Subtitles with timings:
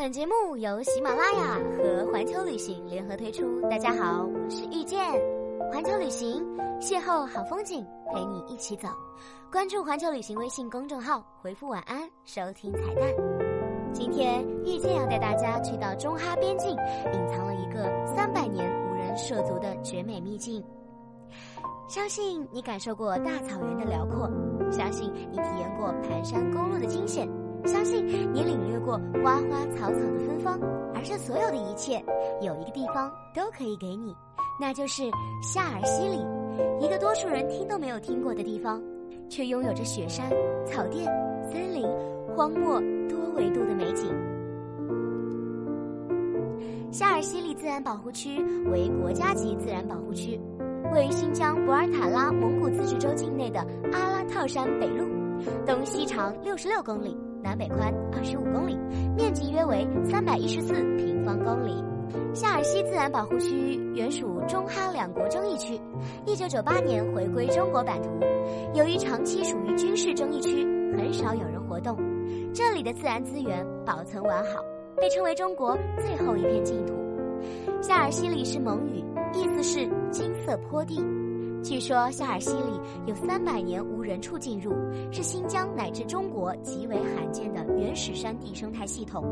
[0.00, 3.60] 本节目由喜马拉雅和环球旅行联合推出。
[3.68, 4.98] 大家好，我是遇见
[5.70, 6.42] 环球旅行，
[6.80, 8.88] 邂逅好风景，陪你一起走。
[9.52, 13.14] 关注环球旅行微信公众号，回复晚安，收听彩蛋。
[13.92, 20.64] 今天遇见要带大家去到中哈边境，隐藏了一个三百年无人涉足的绝美秘境。
[21.90, 24.30] 相信你感受过大草原的辽阔，
[24.72, 27.28] 相信你体验过盘山公路的惊险。
[27.64, 30.58] 相信你领略过花花草草的芬芳，
[30.94, 32.02] 而这所有的一切，
[32.40, 34.14] 有一个地方都可以给你，
[34.60, 35.02] 那就是
[35.42, 36.24] 夏尔西里，
[36.80, 38.82] 一个多数人听都没有听过的地方，
[39.28, 40.28] 却拥有着雪山、
[40.66, 41.04] 草甸、
[41.50, 41.86] 森林、
[42.34, 44.12] 荒漠多维度的美景。
[46.90, 50.40] 夏尔西里自然保护区为国家级自然保护区，
[50.92, 53.60] 位于新疆博尔塔拉蒙古自治州境内的
[53.92, 55.08] 阿拉套山北麓，
[55.64, 57.16] 东西长六十六公里。
[57.42, 58.76] 南北宽二十五公里，
[59.16, 61.82] 面积约为三百一十四平方公里。
[62.34, 65.80] 夏尔西自然保护区原属中哈两国争议区，
[66.26, 68.10] 一九九八年回归中国版图。
[68.74, 70.64] 由于长期属于军事争议区，
[70.96, 71.96] 很少有人活动。
[72.52, 74.60] 这里的自然资源保存完好，
[74.96, 76.94] 被称为中国最后一片净土。
[77.80, 81.00] 夏尔西里是蒙语，意思是金色坡地。
[81.62, 84.72] 据说夏尔西里有三百年无人处进入，
[85.12, 89.24] 是新疆乃至中国极为罕见的原始山地生态系统。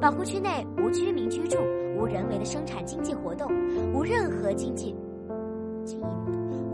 [0.00, 1.58] 保护区内无居民居住，
[1.98, 3.50] 无人为的生产经济活动，
[3.92, 4.96] 无任何经济
[5.84, 6.06] 经营，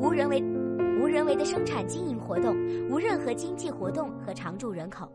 [0.01, 0.41] 无人为
[1.03, 2.55] 无人为的生产经营活动，
[2.89, 5.09] 无任何经济活动和常住人口。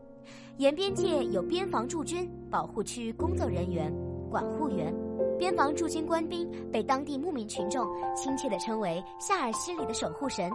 [0.58, 3.90] 沿边界有边防驻军、保护区工作人员、
[4.30, 4.94] 管护员。
[5.40, 10.50] 边防驻军官兵被当地牧民群众亲切地称为夏尔西里的守护神，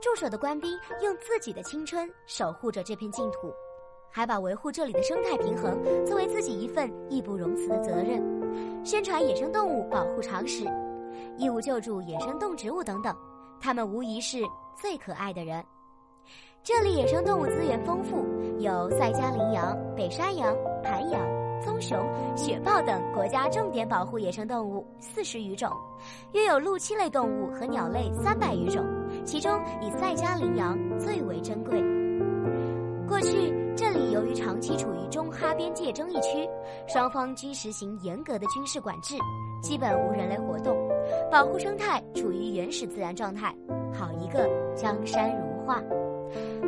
[0.00, 0.70] 驻守的官兵
[1.02, 3.52] 用自己的青春守护着这片净土，
[4.08, 8.22] 还把维护这里的生态平衡作为自己一份义不容辞的责任。
[8.84, 10.64] 宣传野生动物保护常识，
[11.36, 13.14] 义务救助野生动植物等等，
[13.60, 14.38] 他们无疑是
[14.80, 15.62] 最可爱的人。
[16.62, 18.24] 这里野生动物资源丰富，
[18.60, 21.39] 有塞加羚羊、北山羊、盘羊。
[21.60, 21.98] 棕熊、
[22.36, 25.70] 雪豹等国家重点保护野生动物四十余种，
[26.32, 28.84] 约有陆栖类动物和鸟类三百余种，
[29.24, 31.82] 其中以塞加羚羊最为珍贵。
[33.06, 36.48] 过去这里由于长期处于中哈边界争议区，
[36.86, 39.16] 双方均实行严格的军事管制，
[39.60, 40.76] 基本无人类活动，
[41.30, 43.54] 保护生态处于原始自然状态，
[43.92, 45.82] 好一个江山如画。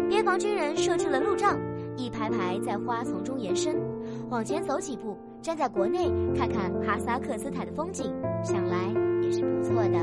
[0.08, 1.56] 边防军人设置了路障，
[1.96, 3.91] 一排排在花丛中延伸。
[4.32, 8.10] 往前走几步，站在国内看看哈萨克斯坦的风景，
[8.42, 8.88] 想来
[9.22, 9.98] 也是不错的。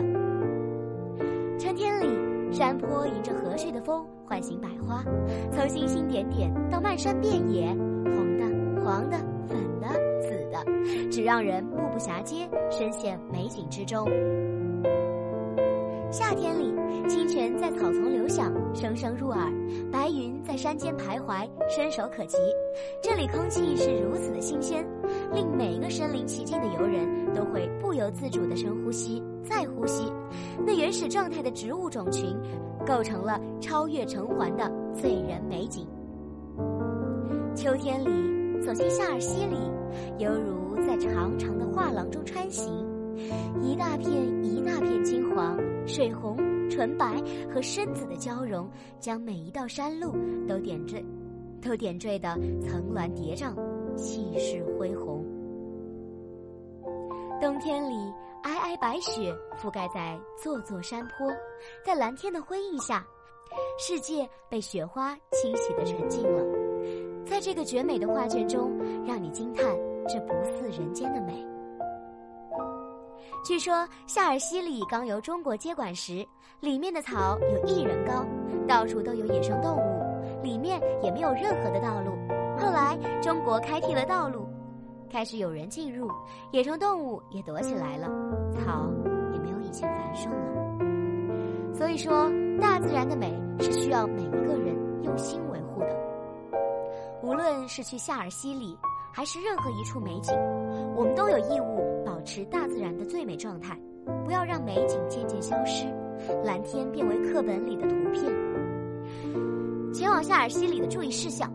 [1.58, 5.04] 春天里，山坡迎着和煦的风，唤醒百花，
[5.52, 7.70] 从星星点点到漫山遍野，
[8.04, 8.46] 红的、
[8.86, 9.88] 黄的、粉的、
[10.22, 14.08] 紫的，只让人目不暇接，深陷美景之中。
[16.12, 16.69] 夏天里，
[17.10, 19.52] 清泉在草丛流响，声声入耳；
[19.92, 22.38] 白云在山间徘徊，伸手可及。
[23.02, 24.86] 这里空气是如此的新鲜，
[25.34, 30.14] 令每一个身临其境的游人都会不由自主地深呼吸、再呼吸。
[30.64, 32.38] 那原始状态的植物种群，
[32.86, 35.88] 构成了超越城环的醉人美景。
[37.56, 39.58] 秋天里，走进夏尔西里，
[40.20, 42.72] 犹如在长长的画廊中穿行。
[43.62, 44.08] 一大片
[44.46, 46.38] 一大片金黄、水红、
[46.70, 47.22] 纯白
[47.54, 48.70] 和深紫的交融，
[49.00, 50.14] 将每一道山路
[50.48, 51.04] 都点缀，
[51.62, 53.54] 都点缀的层峦叠嶂，
[53.96, 55.26] 气势恢宏。
[57.42, 57.96] 冬天里，
[58.44, 61.28] 皑皑白雪覆盖在座座山坡，
[61.84, 63.06] 在蓝天的辉映下，
[63.78, 66.46] 世界被雪花清洗的纯净了。
[67.26, 69.66] 在这个绝美的画卷中，让你惊叹
[70.08, 71.49] 这不似人间的美。
[73.44, 76.26] 据说夏尔西里刚由中国接管时，
[76.60, 78.26] 里面的草有一人高，
[78.68, 82.12] 到处都有野生动物，里面也没有任何的道路。
[82.58, 84.46] 后来中国开辟了道路，
[85.10, 86.10] 开始有人进入，
[86.52, 88.08] 野生动物也躲起来了，
[88.52, 88.90] 草
[89.34, 91.74] 也没有以前繁盛了。
[91.74, 95.96] 所以说，大自然的美是需要每一个人用心维护的。
[97.24, 98.78] 无论是去夏尔西里，
[99.14, 100.36] 还是任何一处美景，
[100.96, 101.79] 我们都有义务。
[102.30, 103.76] 保持大自然的最美状态，
[104.24, 105.88] 不要让美景渐渐消失，
[106.46, 108.24] 蓝天变为课本里的图片。
[109.92, 111.52] 前往夏尔西里的注意事项：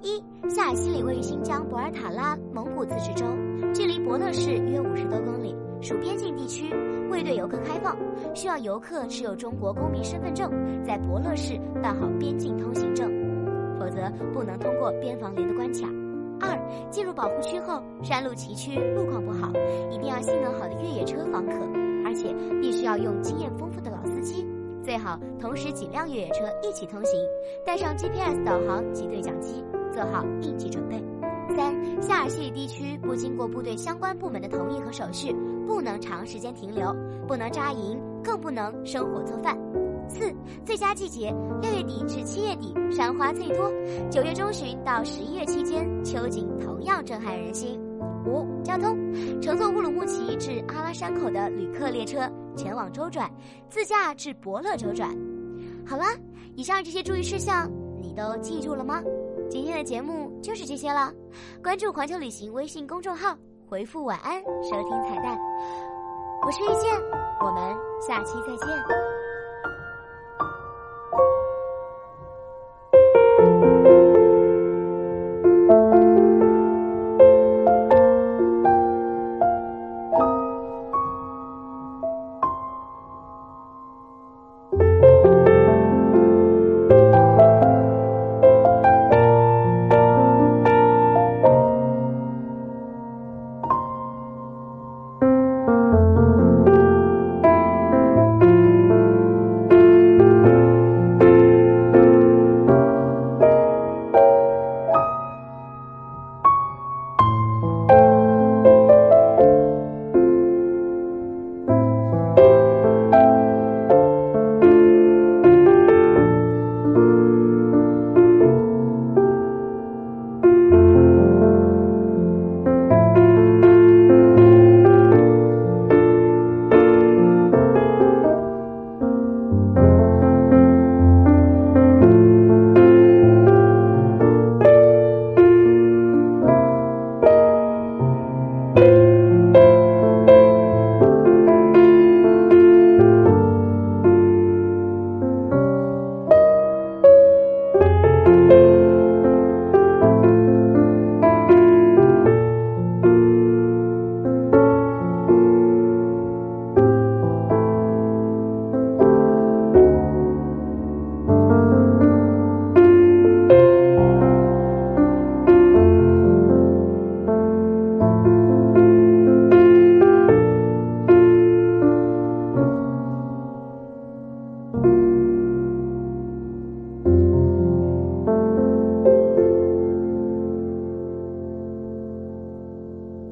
[0.00, 3.26] 一、夏尔西里位于新疆博尔塔拉蒙古自治州，
[3.74, 6.72] 距离博乐市约五十多公里，属边境地区，
[7.10, 7.98] 未对游客开放，
[8.32, 10.52] 需要游客持有中国公民身份证，
[10.84, 13.10] 在博乐市办好边境通行证，
[13.76, 15.99] 否则不能通过边防连的关卡。
[16.40, 16.58] 二，
[16.90, 19.50] 进入保护区后，山路崎岖，路况不好，
[19.90, 21.52] 一定要性能好的越野车方可，
[22.04, 24.46] 而且必须要用经验丰富的老司机，
[24.82, 27.20] 最好同时几辆越野车一起通行，
[27.64, 31.00] 带上 GPS 导航及对讲机，做好应急准备。
[31.56, 35.34] 三，夏尔西地区不经过部队相关部门的同意和手续，
[35.66, 36.94] 不能长时间停留，
[37.26, 39.58] 不能扎营，更不能生火做饭。
[40.10, 40.34] 四，
[40.64, 43.70] 最佳季节六月底至七月底，山花最多；
[44.10, 47.80] 九月中旬到十一月期间，秋景同样震撼人心。
[48.26, 48.96] 五，交通，
[49.40, 53.30] 乘坐乌鲁木齐至阿拉山口的旅客列车前往周转，
[53.68, 55.08] 自驾至伯乐周转。
[55.86, 56.04] 好了，
[56.54, 59.02] 以上这些注意事项你都记住了吗？
[59.48, 61.12] 今天的节目就是这些了，
[61.62, 63.34] 关注环球旅行微信公众号，
[63.66, 65.38] 回复晚安收听彩蛋。
[66.42, 66.94] 我是遇见，
[67.40, 68.68] 我们下期再见。